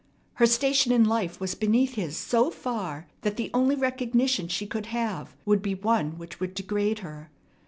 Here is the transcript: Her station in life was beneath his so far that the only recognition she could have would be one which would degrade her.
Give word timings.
Her 0.41 0.47
station 0.47 0.91
in 0.91 1.03
life 1.05 1.39
was 1.39 1.53
beneath 1.53 1.93
his 1.93 2.17
so 2.17 2.49
far 2.49 3.05
that 3.21 3.37
the 3.37 3.51
only 3.53 3.75
recognition 3.75 4.47
she 4.47 4.65
could 4.65 4.87
have 4.87 5.35
would 5.45 5.61
be 5.61 5.75
one 5.75 6.17
which 6.17 6.39
would 6.39 6.55
degrade 6.55 6.97
her. 7.05 7.29